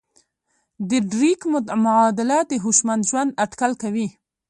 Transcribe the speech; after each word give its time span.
د 0.89 0.91
ډریک 1.11 1.41
معادله 1.85 2.37
د 2.49 2.51
هوشمند 2.63 3.03
ژوند 3.09 3.35
اټکل 3.43 3.71
کوي. 3.81 4.07